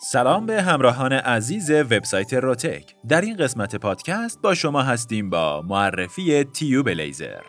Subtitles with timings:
[0.00, 2.94] سلام به همراهان عزیز وبسایت روتک.
[3.08, 7.42] در این قسمت پادکست با شما هستیم با معرفی تیوب لیزر.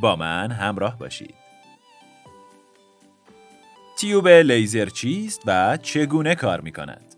[0.00, 1.34] با من همراه باشید.
[3.98, 7.14] تیوب لیزر چیست و چگونه کار می کند؟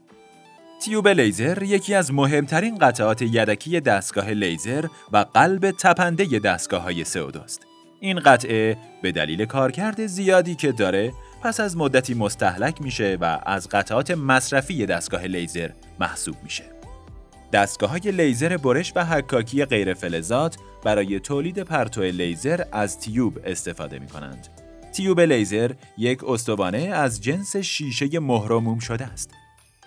[0.83, 7.03] تیوب لیزر یکی از مهمترین قطعات یدکی دستگاه لیزر و قلب تپنده دستگاه های
[7.45, 7.66] است.
[8.01, 11.13] این قطعه به دلیل کارکرد زیادی که داره
[11.43, 16.65] پس از مدتی مستهلک میشه و از قطعات مصرفی دستگاه لیزر محسوب میشه.
[17.53, 23.99] دستگاه های لیزر برش و حکاکی غیر فلزات برای تولید پرتو لیزر از تیوب استفاده
[23.99, 24.49] می کنند.
[24.93, 29.31] تیوب لیزر یک استوانه از جنس شیشه مهرموم شده است.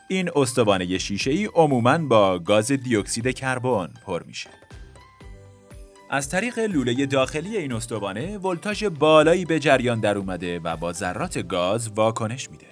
[0.08, 4.50] این استوانه شیشه ای عموماً با گاز دیوکسید کربن پر میشه.
[6.12, 11.48] از طریق لوله داخلی این استوانه ولتاژ بالایی به جریان در اومده و با ذرات
[11.48, 12.66] گاز واکنش میده.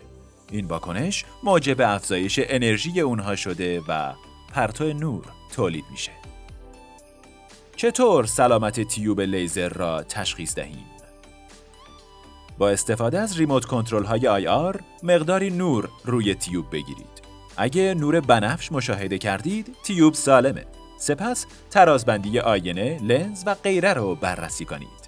[0.52, 4.14] این واکنش موجب افزایش انرژی اونها شده و
[4.54, 6.12] پرتو نور تولید میشه.
[7.76, 10.86] چطور سلامت تیوب لیزر را تشخیص دهیم؟
[12.58, 17.22] با استفاده از ریموت کنترل های آی آر مقداری نور روی تیوب بگیرید.
[17.58, 20.66] اگه نور بنفش مشاهده کردید، تیوب سالمه.
[20.98, 25.08] سپس ترازبندی آینه، لنز و غیره رو بررسی کنید.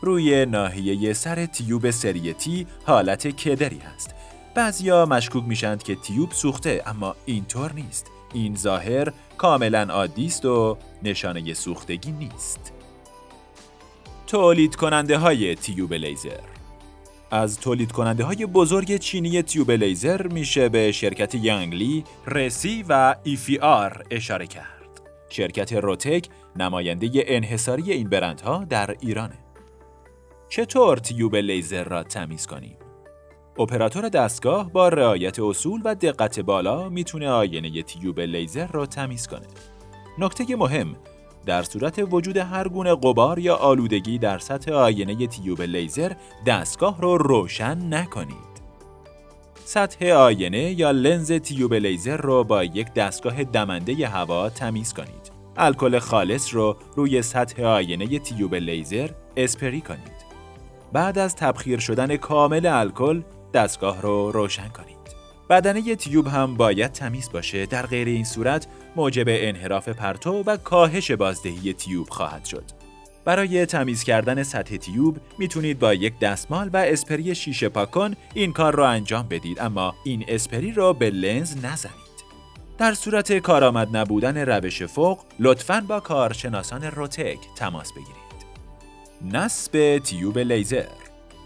[0.00, 4.14] روی ناحیه سر تیوب سری تی حالت کدری هست.
[4.54, 8.10] بعضیا مشکوک میشند که تیوب سوخته اما اینطور نیست.
[8.34, 12.72] این ظاهر کاملا عادی است و نشانه سوختگی نیست.
[14.26, 16.40] تولید کننده های تیوب لیزر
[17.30, 23.58] از تولید کننده های بزرگ چینی تیوب لیزر میشه به شرکت یانگلی، رسی و ایفی
[23.58, 24.73] آر اشاره کرد.
[25.34, 29.38] شرکت روتک نماینده انحصاری این برندها در ایرانه.
[30.48, 32.76] چطور تیوب لیزر را تمیز کنیم؟
[33.58, 39.46] اپراتور دستگاه با رعایت اصول و دقت بالا می‌تونه آینه تیوب لیزر را تمیز کنه.
[40.18, 40.96] نکته مهم
[41.46, 46.12] در صورت وجود هر گونه غبار یا آلودگی در سطح آینه تیوب لیزر
[46.46, 48.53] دستگاه رو روشن نکنید.
[49.66, 55.32] سطح آینه یا لنز تیوب لیزر رو با یک دستگاه دمنده هوا تمیز کنید.
[55.56, 60.24] الکل خالص رو روی سطح آینه تیوب لیزر اسپری کنید.
[60.92, 63.22] بعد از تبخیر شدن کامل الکل
[63.54, 64.94] دستگاه رو روشن کنید.
[65.50, 68.66] بدنه تیوب هم باید تمیز باشه در غیر این صورت
[68.96, 72.83] موجب انحراف پرتو و کاهش بازدهی تیوب خواهد شد.
[73.24, 78.74] برای تمیز کردن سطح تیوب می‌تونید با یک دستمال و اسپری شیشه پاکن این کار
[78.74, 82.04] را انجام بدید اما این اسپری را به لنز نزنید.
[82.78, 88.24] در صورت کارآمد نبودن روش فوق لطفاً با کارشناسان روتک تماس بگیرید.
[89.32, 90.86] نصب تیوب لیزر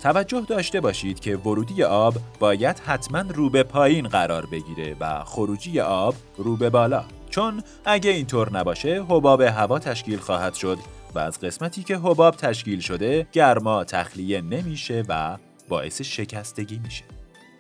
[0.03, 5.81] توجه داشته باشید که ورودی آب باید حتما رو به پایین قرار بگیره و خروجی
[5.81, 10.79] آب رو به بالا چون اگه اینطور نباشه حباب هوا تشکیل خواهد شد
[11.15, 15.37] و از قسمتی که حباب تشکیل شده گرما تخلیه نمیشه و
[15.69, 17.05] باعث شکستگی میشه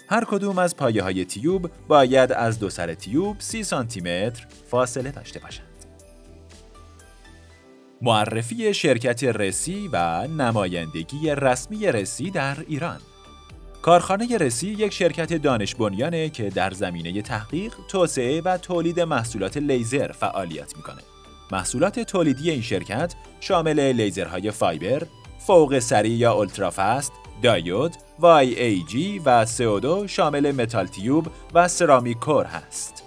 [0.08, 5.10] هر کدوم از پایه های تیوب باید از دو سر تیوب 30 سانتی متر فاصله
[5.10, 5.68] داشته باشند.
[8.02, 13.00] معرفی شرکت رسی و نمایندگی رسمی رسی در ایران
[13.82, 20.12] کارخانه رسی یک شرکت دانش بنیانه که در زمینه تحقیق، توسعه و تولید محصولات لیزر
[20.12, 21.02] فعالیت می‌کنه.
[21.52, 25.02] محصولات تولیدی این شرکت شامل لیزرهای fiber،
[25.38, 27.12] فوق سریع یا ultrafast،
[27.42, 33.04] diode، YAG و CO2 شامل metal tube و ceramic core هست.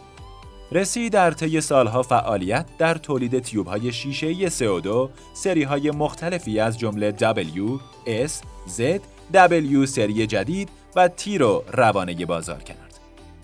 [0.71, 6.79] رسی در طی سالها فعالیت در تولید تیوب های شیشه CO2 سری های مختلفی از
[6.79, 7.79] جمله W,
[8.27, 8.31] S,
[8.77, 8.99] Z,
[9.33, 12.90] W سری جدید و T رو روانه بازار کرد.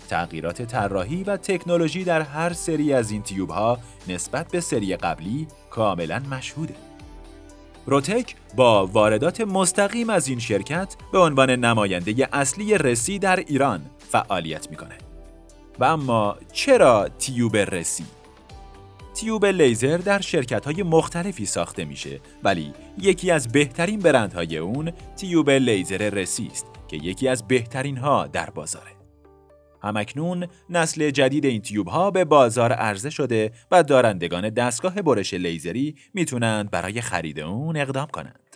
[0.08, 5.46] تغییرات طراحی و تکنولوژی در هر سری از این تیوب ها نسبت به سری قبلی
[5.70, 6.74] کاملا مشهوده.
[7.86, 14.70] روتک با واردات مستقیم از این شرکت به عنوان نماینده اصلی رسی در ایران فعالیت
[14.70, 14.98] می‌کنه.
[15.78, 18.04] و اما چرا تیوب رسی؟
[19.14, 25.50] تیوب لیزر در شرکت های مختلفی ساخته میشه ولی یکی از بهترین برندهای اون تیوب
[25.50, 28.97] لیزر رسی است که یکی از بهترین ها در بازاره.
[29.82, 35.96] همکنون نسل جدید این تیوب ها به بازار عرضه شده و دارندگان دستگاه برش لیزری
[36.14, 38.48] می‌تونند برای خرید اون اقدام کنند.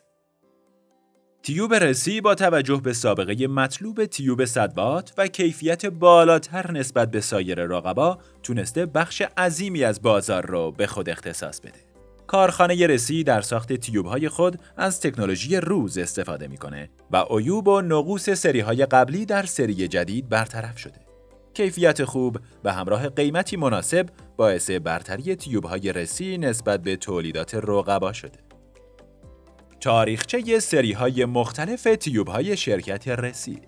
[1.43, 7.65] تیوب رسی با توجه به سابقه مطلوب تیوب صدوات و کیفیت بالاتر نسبت به سایر
[7.65, 11.81] رقبا تونسته بخش عظیمی از بازار رو به خود اختصاص بده.
[12.27, 17.81] کارخانه رسی در ساخت تیوب های خود از تکنولوژی روز استفاده می‌کنه و عیوب و
[17.81, 21.02] نقوص سری های قبلی در سری جدید برطرف شده.
[21.55, 24.07] کیفیت خوب و همراه قیمتی مناسب
[24.37, 28.39] باعث برتری تیوب های رسی نسبت به تولیدات رقبا شده.
[29.81, 33.61] تاریخچه سری های مختلف تیوب های شرکت رسی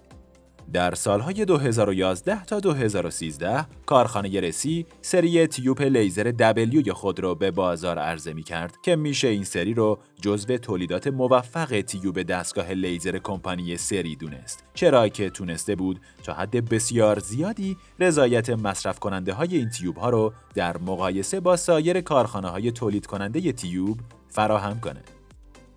[0.73, 7.99] در سالهای 2011 تا 2013 کارخانه رسی سری تیوب لیزر W خود را به بازار
[7.99, 13.77] عرضه می کرد که میشه این سری رو جزو تولیدات موفق تیوب دستگاه لیزر کمپانی
[13.77, 19.71] سری دونست چرا که تونسته بود تا حد بسیار زیادی رضایت مصرف کننده های این
[19.71, 25.14] تیوب ها رو در مقایسه با سایر کارخانه های تولید کننده تیوب فراهم کنه.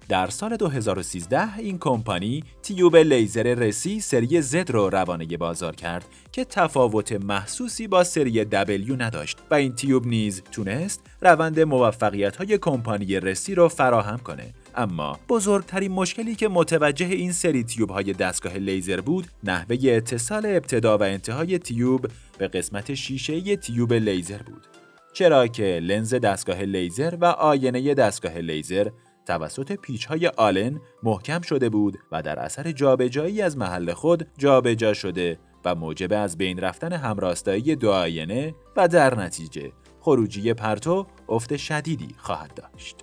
[0.10, 6.46] در سال 2013 این کمپانی تیوب لیزر رسی سری Z رو روانه بازار کرد که
[6.46, 13.20] تفاوت محسوسی با سری W نداشت و این تیوب نیز تونست روند موفقیت های کمپانی
[13.20, 14.54] رسی رو فراهم کنه.
[14.76, 20.98] اما بزرگترین مشکلی که متوجه این سری تیوب های دستگاه لیزر بود نحوه اتصال ابتدا
[20.98, 22.08] و انتهای تیوب
[22.38, 24.68] به قسمت شیشه تیوب لیزر بود.
[25.14, 28.88] چرا که لنز دستگاه لیزر و آینه دستگاه لیزر
[29.28, 34.94] توسط پیچ های آلن محکم شده بود و در اثر جابجایی از محل خود جابجا
[34.94, 41.58] شده و موجب از بین رفتن همراستایی دو آینه و در نتیجه خروجی پرتو افت
[41.58, 42.96] شدیدی خواهد داشت.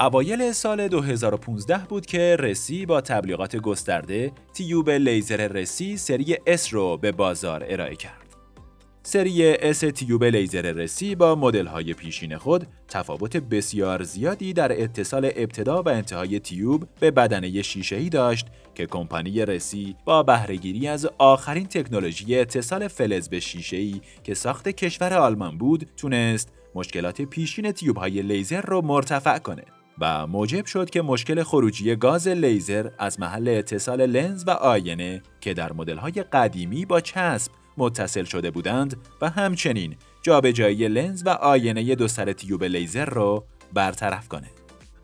[0.00, 6.96] اوایل سال 2015 بود که رسی با تبلیغات گسترده تیوب لیزر رسی سری S رو
[6.96, 8.27] به بازار ارائه کرد.
[9.10, 15.24] سری S تیوب لیزر رسی با مدل های پیشین خود تفاوت بسیار زیادی در اتصال
[15.36, 21.66] ابتدا و انتهای تیوب به بدنه شیشه‌ای داشت که کمپانی رسی با بهره‌گیری از آخرین
[21.66, 28.22] تکنولوژی اتصال فلز به شیشه‌ای که ساخت کشور آلمان بود تونست مشکلات پیشین تیوب های
[28.22, 29.64] لیزر رو مرتفع کنه
[29.98, 35.54] و موجب شد که مشکل خروجی گاز لیزر از محل اتصال لنز و آینه که
[35.54, 42.08] در های قدیمی با چسب متصل شده بودند و همچنین جابجایی لنز و آینه دو
[42.08, 44.50] سر تیوب لیزر رو برطرف کنه.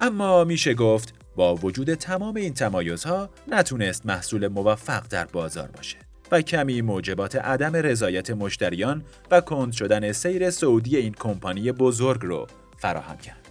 [0.00, 5.97] اما میشه گفت با وجود تمام این تمایزها نتونست محصول موفق در بازار باشه
[6.32, 12.47] و کمی موجبات عدم رضایت مشتریان و کند شدن سیر سعودی این کمپانی بزرگ رو
[12.79, 13.44] فراهم کرد.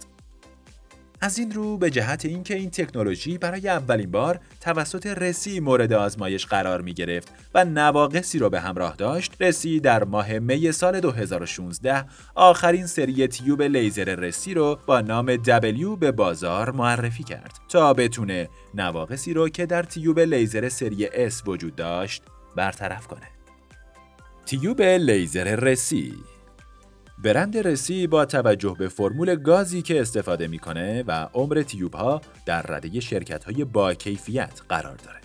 [1.20, 6.46] از این رو به جهت اینکه این تکنولوژی برای اولین بار توسط رسی مورد آزمایش
[6.46, 12.04] قرار می گرفت و نواقصی را به همراه داشت رسی در ماه می سال 2016
[12.34, 18.48] آخرین سری تیوب لیزر رسی رو با نام W به بازار معرفی کرد تا بتونه
[18.74, 22.22] نواقصی رو که در تیوب لیزر سری S وجود داشت
[22.56, 23.28] برطرف کنه.
[24.46, 26.14] تیوب لیزر رسی
[27.24, 32.62] برند رسی با توجه به فرمول گازی که استفاده می‌کنه و عمر تیوب ها در
[32.62, 35.20] رده شرکت های با کیفیت قرار داره.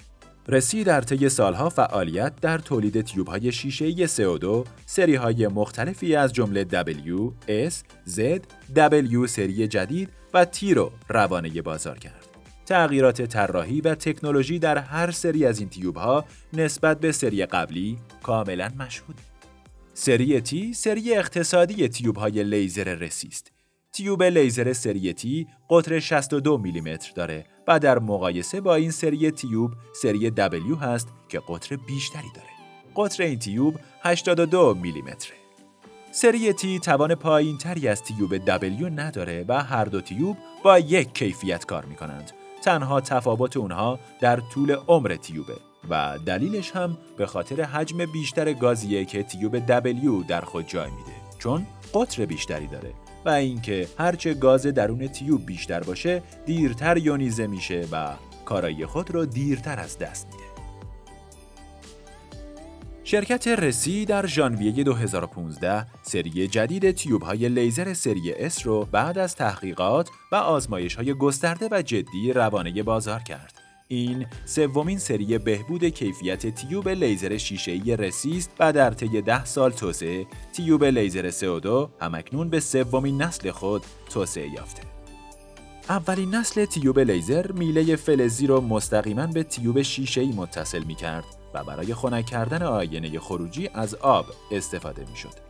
[0.48, 6.34] رسی در طی سالها فعالیت در تولید تیوب های شیشه CO2 سری های مختلفی از
[6.34, 7.31] جمله W,
[7.69, 7.74] S,
[8.10, 8.40] Z,
[8.75, 12.25] W سری جدید و T رو روانه بازار کرد.
[12.66, 17.98] تغییرات طراحی و تکنولوژی در هر سری از این تیوب ها نسبت به سری قبلی
[18.24, 19.28] کاملا مشهوده.
[20.01, 23.51] سری تی سری اقتصادی تیوب های لیزر رسیست.
[23.94, 29.72] تیوب لیزر سری تی قطر 62 میلیمتر داره و در مقایسه با این سری تیوب
[30.01, 32.48] سری W هست که قطر بیشتری داره.
[32.96, 35.38] قطر این تیوب 82 میلیمتره.
[36.12, 41.13] سری تی توان پایین تری از تیوب W نداره و هر دو تیوب با یک
[41.13, 42.32] کیفیت کار می کنند.
[42.63, 45.68] تنها تفاوت اونها در طول عمر تیوبه.
[45.89, 49.59] و دلیلش هم به خاطر حجم بیشتر گازیه که تیوب
[50.24, 52.93] W در خود جای میده چون قطر بیشتری داره
[53.25, 58.13] و اینکه هرچه گاز درون تیوب بیشتر باشه دیرتر یونیزه میشه و
[58.45, 60.50] کارایی خود رو دیرتر از دست میده
[63.09, 69.36] شرکت رسی در ژانویه 2015 سری جدید تیوب های لیزر سری S رو بعد از
[69.36, 73.59] تحقیقات و آزمایش های گسترده و جدی روانه بازار کرد.
[73.91, 80.27] این سومین سری بهبود کیفیت تیوب لیزر شیشه‌ای رسیست و در طی ده سال توسعه
[80.53, 84.81] تیوب لیزر CO2 همکنون به سومین نسل خود توسعه یافته.
[85.89, 91.63] اولین نسل تیوب لیزر میله فلزی را مستقیما به تیوب شیشه‌ای متصل می کرد و
[91.63, 95.49] برای خنک کردن آینه خروجی از آب استفاده می شد.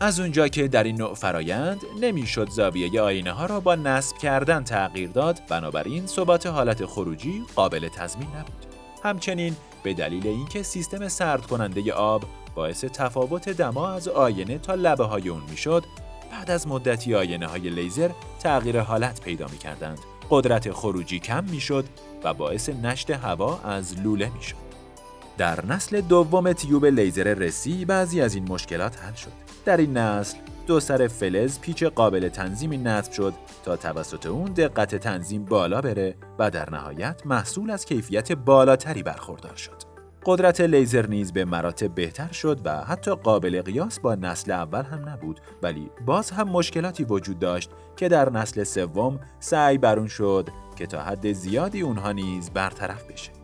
[0.00, 4.64] از اونجا که در این نوع فرایند نمی‌شد زاویه آینه ها را با نصب کردن
[4.64, 8.66] تغییر داد بنابراین ثبات حالت خروجی قابل تضمین نبود
[9.04, 12.24] همچنین به دلیل اینکه سیستم سرد کننده آب
[12.54, 15.84] باعث تفاوت دما از آینه تا لبه های اون می‌شد
[16.32, 18.10] بعد از مدتی آینه های لیزر
[18.40, 19.98] تغییر حالت پیدا می کردند.
[20.30, 21.84] قدرت خروجی کم می شد
[22.24, 24.56] و باعث نشت هوا از لوله می شد.
[25.38, 29.43] در نسل دوم تیوب لیزر رسی بعضی از این مشکلات حل شد.
[29.64, 34.94] در این نسل دو سر فلز پیچ قابل تنظیمی نصب شد تا توسط اون دقت
[34.94, 39.94] تنظیم بالا بره و در نهایت محصول از کیفیت بالاتری برخوردار شد.
[40.26, 45.08] قدرت لیزر نیز به مراتب بهتر شد و حتی قابل قیاس با نسل اول هم
[45.08, 50.48] نبود ولی باز هم مشکلاتی وجود داشت که در نسل سوم سعی بر اون شد
[50.76, 53.43] که تا حد زیادی اونها نیز برطرف بشه.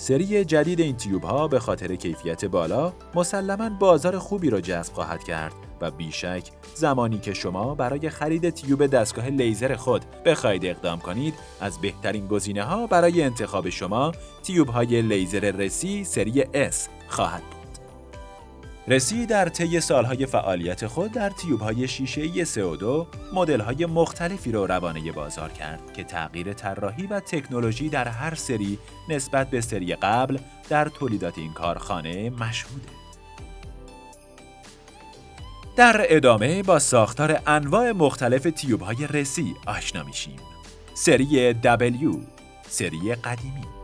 [0.00, 5.24] سری جدید این تیوب ها به خاطر کیفیت بالا مسلما بازار خوبی را جذب خواهد
[5.24, 6.42] کرد و بیشک
[6.74, 12.62] زمانی که شما برای خرید تیوب دستگاه لیزر خود بخواهید اقدام کنید از بهترین گزینه
[12.62, 16.76] ها برای انتخاب شما تیوب های لیزر رسی سری S
[17.08, 17.59] خواهد بود.
[18.88, 24.64] رسی در طی سالهای فعالیت خود در تیوب های شیشه CO2 مدل های مختلفی را
[24.64, 30.38] روانه بازار کرد که تغییر طراحی و تکنولوژی در هر سری نسبت به سری قبل
[30.68, 32.88] در تولیدات این کارخانه مشهوده.
[35.76, 40.36] در ادامه با ساختار انواع مختلف تیوب های رسی آشنا میشیم.
[40.94, 42.18] سری W
[42.68, 43.79] سری قدیمی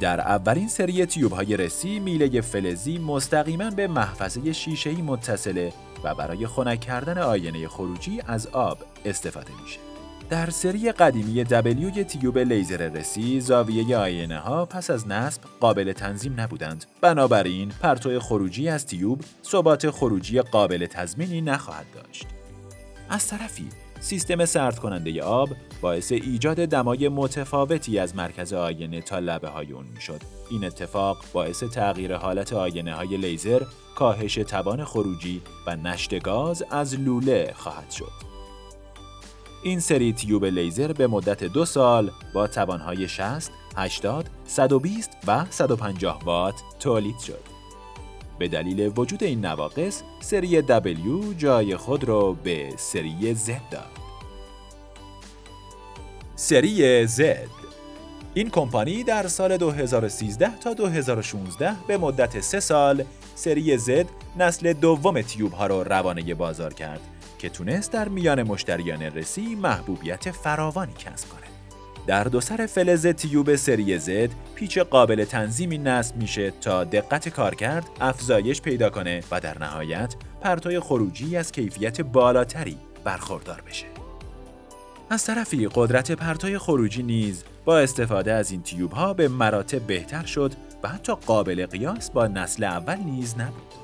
[0.00, 5.72] در اولین سری تیوب های رسی میله فلزی مستقیما به محفظه شیشه‌ای متصله
[6.04, 9.78] و برای خنک کردن آینه خروجی از آب استفاده میشه.
[10.30, 16.40] در سری قدیمی W تیوب لیزر رسی زاویه آینه ها پس از نصب قابل تنظیم
[16.40, 22.26] نبودند بنابراین پرتو خروجی از تیوب ثبات خروجی قابل تضمینی نخواهد داشت
[23.10, 23.68] از طرفی
[24.00, 25.48] سیستم سرد کننده آب
[25.80, 30.20] باعث ایجاد دمای متفاوتی از مرکز آینه تا لبه های اون می شد.
[30.50, 33.62] این اتفاق باعث تغییر حالت آینه های لیزر،
[33.94, 38.12] کاهش توان خروجی و نشت گاز از لوله خواهد شد.
[39.62, 46.20] این سری تیوب لیزر به مدت دو سال با توانهای 60, 80, 120 و 150
[46.24, 47.42] وات تولید شد.
[48.38, 53.97] به دلیل وجود این نواقص، سری W جای خود را به سری Z داد.
[56.40, 57.22] سری Z
[58.34, 63.04] این کمپانی در سال 2013 تا 2016 به مدت سه سال
[63.34, 67.00] سری Z نسل دوم تیوب ها را روانه بازار کرد
[67.38, 71.46] که تونست در میان مشتریان رسی محبوبیت فراوانی کسب کنه.
[72.06, 77.86] در دو سر فلز تیوب سری زد پیچ قابل تنظیمی نصب میشه تا دقت کارکرد
[78.00, 83.97] افزایش پیدا کنه و در نهایت پرتوی خروجی از کیفیت بالاتری برخوردار بشه.
[85.10, 90.24] از طرفی قدرت پرتوی خروجی نیز با استفاده از این تیوب ها به مراتب بهتر
[90.24, 93.74] شد و حتی قابل قیاس با نسل اول نیز نبود.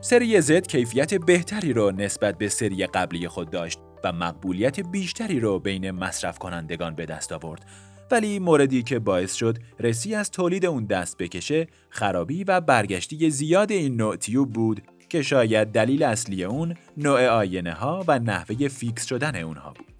[0.00, 5.58] سری Z کیفیت بهتری رو نسبت به سری قبلی خود داشت و مقبولیت بیشتری رو
[5.58, 7.66] بین مصرف کنندگان به دست آورد
[8.10, 13.72] ولی موردی که باعث شد رسی از تولید اون دست بکشه خرابی و برگشتی زیاد
[13.72, 19.06] این نوع تیوب بود که شاید دلیل اصلی اون نوع آینه ها و نحوه fix
[19.06, 19.93] شدن اونها بود.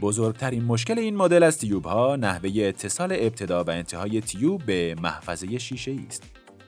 [0.00, 5.58] بزرگترین مشکل این مدل از تیوب ها نحوه اتصال ابتدا و انتهای تیوب به محفظه
[5.58, 6.22] شیشه است.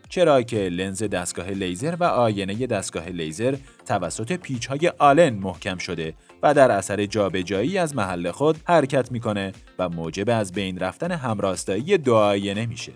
[0.09, 3.57] چرا که لنز دستگاه لیزر و آینه دستگاه لیزر
[3.87, 9.53] توسط پیچ های آلن محکم شده و در اثر جابجایی از محل خود حرکت می‌کنه
[9.79, 12.93] و موجب از بین رفتن همراستایی دو آینه میشه.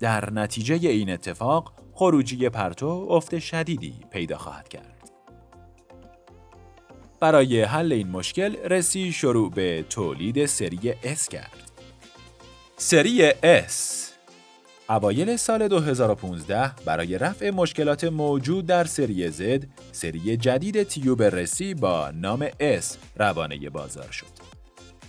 [0.00, 4.95] در نتیجه این اتفاق خروجی پرتو افت شدیدی پیدا خواهد کرد.
[7.20, 11.70] برای حل این مشکل رسی شروع به تولید سری S کرد.
[12.76, 13.30] سری
[13.66, 14.06] S
[14.90, 22.10] اوایل سال 2015 برای رفع مشکلات موجود در سری Z، سری جدید تیوب رسی با
[22.10, 22.84] نام S
[23.16, 24.46] روانه بازار شد.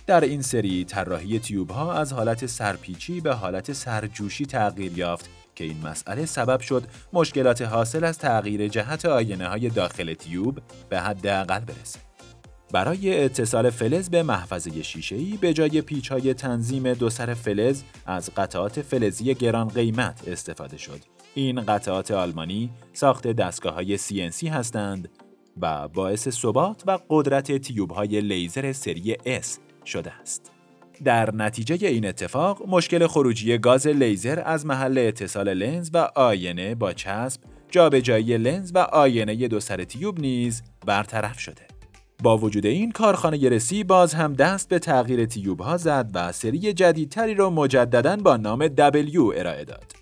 [0.06, 5.64] در این سری طراحی تیوب ها از حالت سرپیچی به حالت سرجوشی تغییر یافت که
[5.64, 11.60] این مسئله سبب شد مشکلات حاصل از تغییر جهت آینه های داخل تیوب به حداقل
[11.60, 11.98] برسه.
[12.72, 18.82] برای اتصال فلز به محفظه شیشه‌ای به جای پیچ‌های تنظیم دو سر فلز از قطعات
[18.82, 21.00] فلزی گران قیمت استفاده شد.
[21.34, 25.08] این قطعات آلمانی ساخت دستگاه‌های CNC هستند
[25.60, 30.57] و باعث ثبات و قدرت تیوب‌های لیزر سری S شده است.
[31.04, 36.92] در نتیجه این اتفاق مشکل خروجی گاز لیزر از محل اتصال لنز و آینه با
[36.92, 37.40] چسب
[37.70, 41.62] جابجایی لنز و آینه دو سر تیوب نیز برطرف شده.
[42.22, 46.72] با وجود این کارخانه رسی باز هم دست به تغییر تیوب ها زد و سری
[46.72, 49.92] جدیدتری را مجددا با نام W ارائه داد.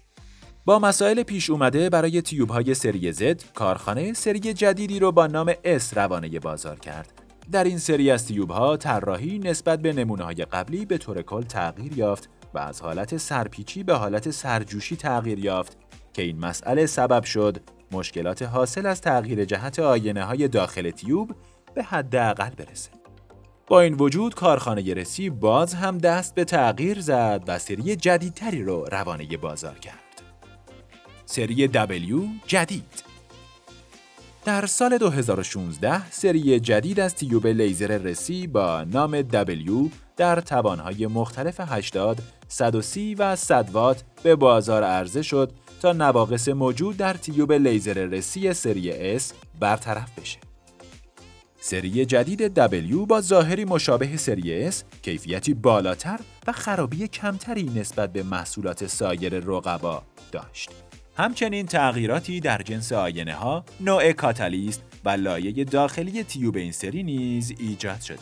[0.65, 5.53] با مسائل پیش اومده برای تیوب های سری Z، کارخانه سری جدیدی رو با نام
[5.53, 7.26] S روانه بازار کرد.
[7.53, 11.43] در این سری از تیوب ها طراحی نسبت به نمونه های قبلی به طور کل
[11.43, 15.77] تغییر یافت و از حالت سرپیچی به حالت سرجوشی تغییر یافت
[16.13, 17.57] که این مسئله سبب شد
[17.93, 21.33] مشکلات حاصل از تغییر جهت آینه های داخل تیوب
[21.75, 22.91] به حداقل برسه.
[23.67, 28.85] با این وجود کارخانه رسی باز هم دست به تغییر زد و سری جدیدتری رو
[28.85, 30.23] روانه بازار کرد.
[31.25, 33.06] سری W جدید
[34.47, 41.61] در سال 2016 سری جدید از تیوب لیزر رسی با نام W در توانهای مختلف
[41.61, 47.95] 80 130 و 100 وات به بازار عرضه شد تا نواقص موجود در تیوب لیزر
[48.07, 49.23] رسی سری S
[49.61, 50.39] برطرف بشه.
[51.61, 58.23] سری جدید W با ظاهری مشابه سری S، کیفیتی بالاتر و خرابی کمتری نسبت به
[58.23, 60.86] محصولات سایر رقبا داشت.
[61.19, 67.55] همچنین تغییراتی در جنس آینه ها، نوع کاتالیست و لایه داخلی تیوب این سری نیز
[67.59, 68.19] ایجاد شده.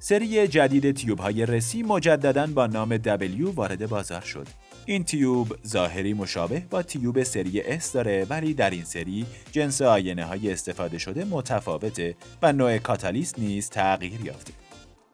[0.00, 4.46] سری جدید تیوب های رسی مجددا با نام W وارد بازار شد.
[4.86, 10.24] این تیوب ظاهری مشابه با تیوب سری S داره ولی در این سری جنس آینه
[10.24, 14.52] های استفاده شده متفاوته و نوع کاتالیست نیز تغییر یافته.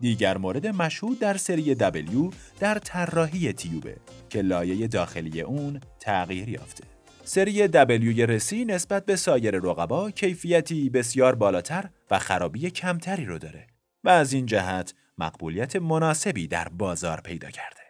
[0.01, 3.97] دیگر مورد مشهود در سری W در طراحی تیوبه
[4.28, 6.85] که لایه داخلی اون تغییر یافته.
[7.25, 13.66] سری W رسی نسبت به سایر رقبا کیفیتی بسیار بالاتر و خرابی کمتری رو داره
[14.04, 17.80] و از این جهت مقبولیت مناسبی در بازار پیدا کرده.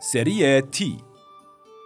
[0.00, 0.84] سری T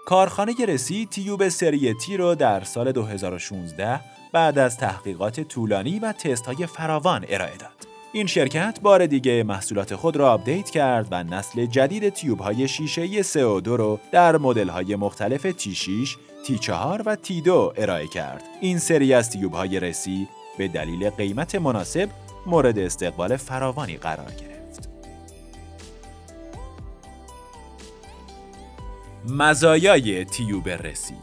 [0.07, 4.01] کارخانه رسی تیوب سری T رو در سال 2016
[4.33, 7.92] بعد از تحقیقات طولانی و تست های فراوان ارائه داد.
[8.15, 13.23] این شرکت بار دیگه محصولات خود را update کرد و نسل جدید تیوب های شیشه
[13.23, 16.09] CO2 رو در مدل های مختلف T6,
[16.47, 18.43] T4 و T2 ارائه کرد.
[18.61, 20.29] این سری از تیوب های رسی
[20.59, 22.09] به دلیل قیمت مناسب
[22.47, 24.89] مورد استقبال فراوانی قرار گرفت.
[29.29, 31.15] مزایای تیوب رسی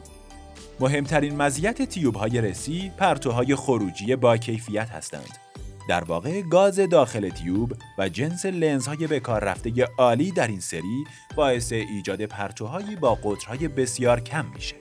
[0.79, 5.48] مهمترین مزیت تیوب های رسی پرتوهای خروجی با کیفیت هستند.
[5.89, 11.03] در واقع گاز داخل تیوب و جنس لنزهای به کار رفته عالی در این سری
[11.35, 14.75] باعث ایجاد پرتوهایی با قطرهای بسیار کم میشه.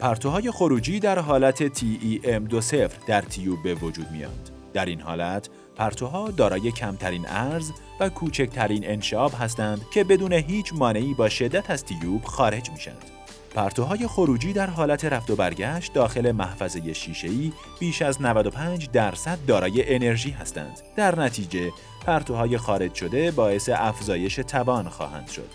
[0.00, 2.72] پرتوهای خروجی در حالت TEM20
[3.06, 4.50] در تیوب به وجود میاد.
[4.72, 7.70] در این حالت پرتوها دارای کمترین ارز
[8.00, 13.19] و کوچکترین انشاب هستند که بدون هیچ مانعی با شدت از تیوب خارج میشند.
[13.54, 19.94] پرتوهای خروجی در حالت رفت و برگشت داخل محفظه شیشه‌ای بیش از 95 درصد دارای
[19.94, 20.80] انرژی هستند.
[20.96, 21.72] در نتیجه
[22.06, 25.48] پرتوهای خارج شده باعث افزایش توان خواهند شد.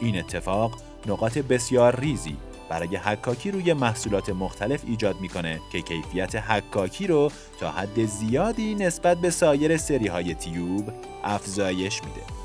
[0.00, 0.72] این اتفاق
[1.06, 2.36] نقاط بسیار ریزی
[2.68, 9.18] برای حکاکی روی محصولات مختلف ایجاد می‌کنه که کیفیت حکاکی رو تا حد زیادی نسبت
[9.18, 10.92] به سایر سری های تیوب
[11.24, 12.41] افزایش میده.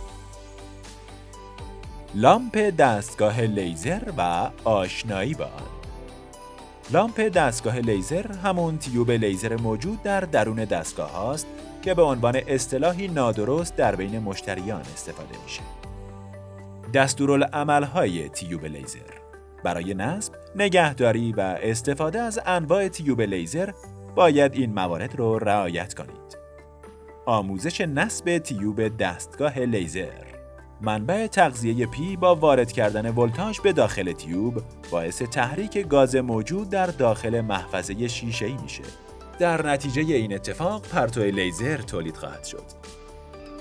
[2.15, 5.51] لامپ دستگاه لیزر و آشنایی با آن
[6.91, 11.47] لامپ دستگاه لیزر همون تیوب لیزر موجود در درون دستگاه هاست
[11.81, 15.61] که به عنوان اصطلاحی نادرست در بین مشتریان استفاده میشه.
[17.85, 18.99] های تیوب لیزر
[19.63, 23.71] برای نصب، نگهداری و استفاده از انواع تیوب لیزر
[24.15, 26.37] باید این موارد رو رعایت کنید.
[27.25, 30.26] آموزش نصب تیوب دستگاه لیزر
[30.81, 34.61] منبع تغذیه P با وارد کردن ولتاژ به داخل تیوب
[34.91, 37.93] باعث تحریک گاز موجود در داخل محفظه
[38.41, 38.83] ای میشه.
[39.39, 42.63] در نتیجه این اتفاق پرتو لیزر تولید خواهد شد.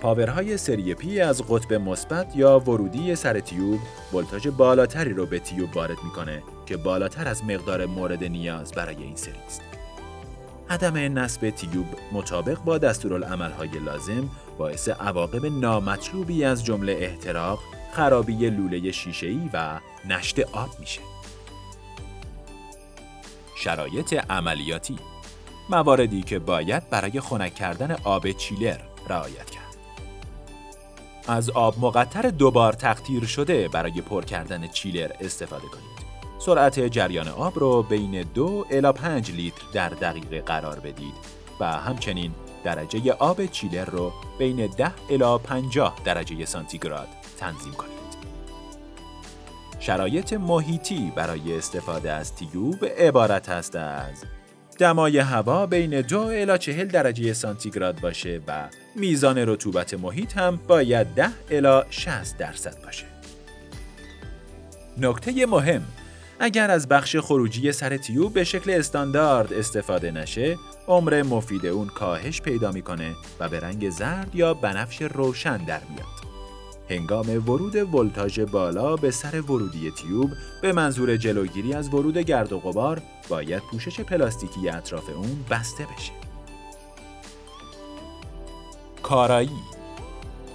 [0.01, 3.81] پاورهای سری P از قطب مثبت یا ورودی سر تیوب
[4.13, 9.17] ولتاژ بالاتری رو به تیوب وارد می‌کنه که بالاتر از مقدار مورد نیاز برای این
[9.17, 9.76] سری است.
[10.71, 17.59] عدم نصب تیوب مطابق با دستورالعملهای لازم باعث عواقب نامطلوبی از جمله احتراق،
[17.93, 21.01] خرابی لوله شیشه‌ای و نشت آب میشه.
[23.57, 24.99] شرایط عملیاتی
[25.71, 29.77] مواردی که باید برای خنک کردن آب چیلر رعایت کرد.
[31.29, 35.96] از آب مقطر دوبار تقطیر شده برای پر کردن چیلر استفاده کنید.
[36.39, 41.15] سرعت جریان آب رو بین دو الی 5 لیتر در دقیقه قرار بدید
[41.61, 42.33] و همچنین
[42.65, 47.97] درجه آب چیلر رو بین 10 الی 50 درجه سانتیگراد تنظیم کنید.
[49.79, 54.25] شرایط محیطی برای استفاده از تیوب عبارت است از
[54.79, 61.15] دمای هوا بین 2 الی 40 درجه سانتیگراد باشه و میزان رطوبت محیط هم باید
[61.15, 63.07] 10 الی 60 درصد باشه.
[64.99, 65.83] نکته مهم
[66.41, 72.41] اگر از بخش خروجی سر تیوب به شکل استاندارد استفاده نشه، عمر مفید اون کاهش
[72.41, 76.07] پیدا می‌کنه و به رنگ زرد یا بنفش روشن در میاد.
[76.91, 80.31] هنگام ورود ولتاژ بالا به سر ورودی تیوب
[80.63, 86.13] به منظور جلوگیری از ورود گرد و غبار باید پوشش پلاستیکی اطراف اون بسته بشه.
[89.03, 89.51] کارایی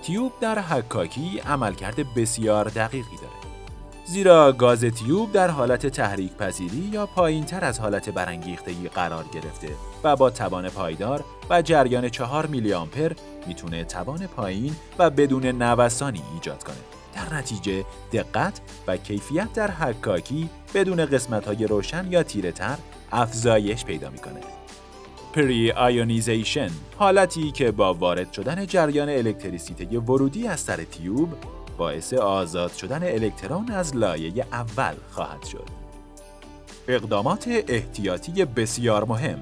[0.04, 3.41] تیوب در حکاکی عملکرد بسیار دقیقی داره.
[4.12, 9.68] زیرا گاز تیوب در حالت تحریک پذیری یا پایین تر از حالت برانگیختگی قرار گرفته
[10.04, 13.12] و با توان پایدار و جریان 4 میلی آمپر
[13.48, 16.76] می‌تونه توان پایین و بدون نوسانی ایجاد کنه.
[17.14, 22.78] در نتیجه دقت و کیفیت در حکاکی بدون قسمت های روشن یا تیره تر
[23.12, 24.40] افزایش پیدا می‌کنه.
[25.34, 31.30] pre-ionization حالتی که با وارد شدن جریان الکتریسیته ورودی از سر تیوب
[31.78, 35.66] باعث آزاد شدن الکترون از لایه اول خواهد شد.
[36.88, 39.40] اقدامات احتیاطی بسیار مهم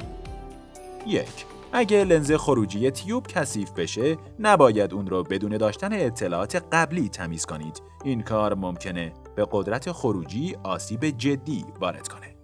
[1.07, 7.45] یک اگه لنز خروجی تیوب کثیف بشه، نباید اون رو بدون داشتن اطلاعات قبلی تمیز
[7.45, 7.81] کنید.
[8.03, 12.35] این کار ممکنه به قدرت خروجی آسیب جدی وارد کنه.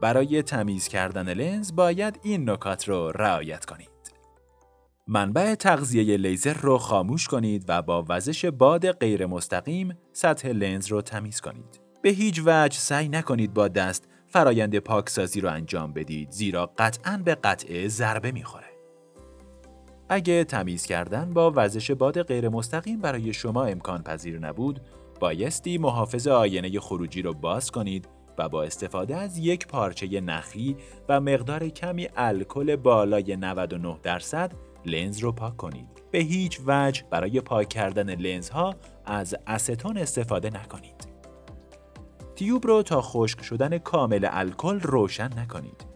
[0.00, 3.89] برای تمیز کردن لنز باید این نکات رو رعایت کنید.
[5.12, 11.02] منبع تغذیه لیزر رو خاموش کنید و با وزش باد غیر مستقیم سطح لنز رو
[11.02, 11.80] تمیز کنید.
[12.02, 17.34] به هیچ وجه سعی نکنید با دست فرایند پاکسازی رو انجام بدید زیرا قطعا به
[17.34, 18.66] قطعه ضربه می‌خوره.
[20.08, 24.80] اگه تمیز کردن با وزش باد غیر مستقیم برای شما امکان پذیر نبود،
[25.20, 30.76] بایستی محافظ آینه خروجی رو باز کنید و با استفاده از یک پارچه نخی
[31.08, 35.88] و مقدار کمی الکل بالای 99 درصد لنز رو پاک کنید.
[36.10, 38.74] به هیچ وجه برای پاک کردن لنز ها
[39.06, 41.08] از استون استفاده نکنید.
[42.34, 45.86] تیوب رو تا خشک شدن کامل الکل روشن نکنید.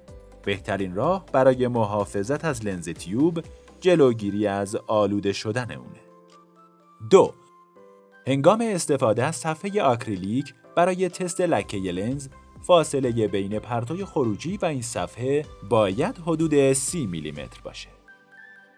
[0.45, 3.41] بهترین راه برای محافظت از لنز تیوب
[3.81, 6.01] جلوگیری از آلوده شدن اونه.
[7.11, 7.35] دو
[8.27, 12.29] هنگام استفاده از صفحه آکریلیک برای تست لکه لنز
[12.63, 17.94] فاصله بین پرتوی خروجی و این صفحه باید حدود 30 میلیمتر باشه.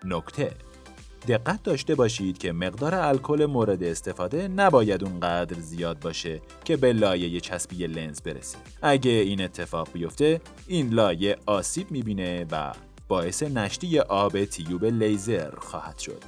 [0.04, 0.50] نکته
[1.28, 7.40] دقت داشته باشید که مقدار الکل مورد استفاده نباید اونقدر زیاد باشه که به لایه
[7.40, 8.59] چسبی لنز برسه.
[8.82, 12.72] اگه این اتفاق بیفته، این لایه آسیب می‌بینه و
[13.09, 16.22] باعث نشتی آب تیوب لیزر خواهد شد.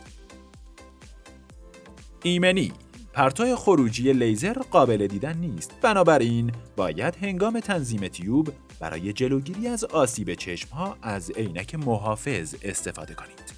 [2.23, 2.73] ایمنی
[3.13, 8.49] پرتو خروجی لیزر قابل دیدن نیست بنابراین باید هنگام تنظیم تیوب
[8.81, 13.58] برای جلوگیری از آسیب چشم ها از عینک محافظ استفاده کنید.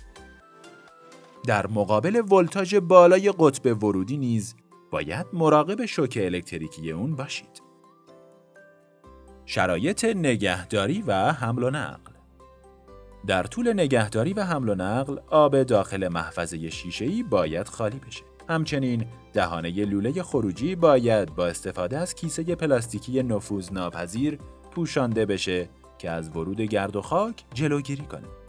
[1.46, 4.54] در مقابل ولتاژ بالای قطب ورودی نیز
[4.90, 7.62] باید مراقب شوک الکتریکی اون باشید.
[9.46, 12.12] شرایط نگهداری و حمل و نقل
[13.26, 18.22] در طول نگهداری و حمل و نقل آب داخل محفظه شیشه‌ای باید خالی بشه.
[18.48, 24.38] همچنین دهانه لوله خروجی باید با استفاده از کیسه پلاستیکی نفوذ ناپذیر
[24.70, 28.39] پوشانده بشه که از ورود گرد و خاک جلوگیری کنه.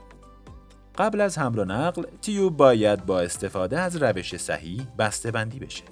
[0.97, 5.83] قبل از حمل و نقل تیوب باید با استفاده از روش صحیح بسته بندی بشه.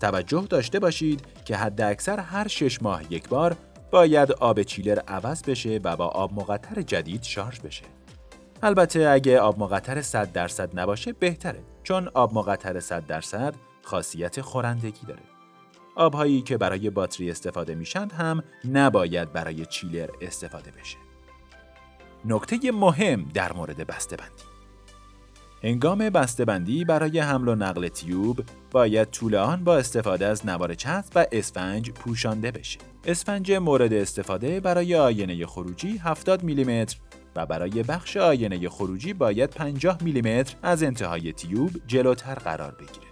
[0.00, 3.56] توجه داشته باشید که حد اکثر هر شش ماه یک بار
[3.90, 7.84] باید آب چیلر عوض بشه و با آب مقطر جدید شارژ بشه.
[8.62, 15.06] البته اگه آب مقطر 100 درصد نباشه بهتره چون آب مقطر 100 درصد خاصیت خورندگی
[15.06, 15.22] داره.
[15.96, 21.05] آبهایی که برای باتری استفاده میشند هم نباید برای چیلر استفاده بشه.
[22.24, 24.42] نکته مهم در مورد بسته‌بندی
[25.62, 31.12] هنگام بسته‌بندی برای حمل و نقل تیوب باید طول آن با استفاده از نوار چسب
[31.14, 32.78] و اسفنج پوشانده بشه.
[33.04, 36.96] اسفنج مورد استفاده برای آینه خروجی 70 میلیمتر
[37.36, 43.06] و برای بخش آینه خروجی باید 50 میلیمتر از انتهای تیوب جلوتر قرار بگیره.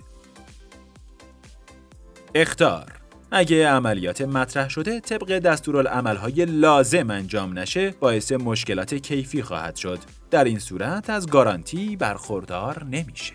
[2.34, 3.03] اختار
[3.36, 9.98] اگه عملیات مطرح شده طبق دستورالعملهای لازم انجام نشه باعث مشکلات کیفی خواهد شد.
[10.30, 13.32] در این صورت از گارانتی برخوردار نمیشه.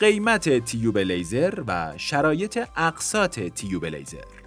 [0.00, 4.41] قیمت تیوب لیزر و شرایط اقساط تیوب لیزر.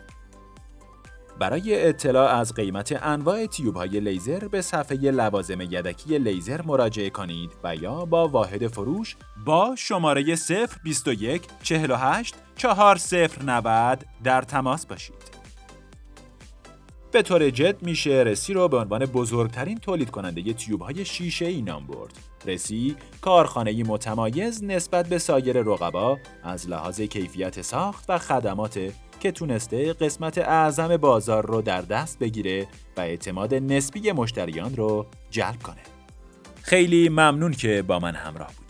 [1.39, 7.51] برای اطلاع از قیمت انواع تیوب های لیزر به صفحه لوازم یدکی لیزر مراجعه کنید
[7.63, 10.35] و یا با واحد فروش با شماره
[10.83, 15.35] 021 48 4090 در تماس باشید.
[17.11, 21.61] به طور جد میشه رسی رو به عنوان بزرگترین تولید کننده تیوب های شیشه ای
[21.61, 22.13] نام برد.
[22.45, 28.79] رسی کارخانه متمایز نسبت به سایر رقبا از لحاظ کیفیت ساخت و خدمات
[29.19, 35.63] که تونسته قسمت اعظم بازار رو در دست بگیره و اعتماد نسبی مشتریان رو جلب
[35.63, 35.81] کنه.
[36.61, 38.64] خیلی ممنون که با من همراه بود.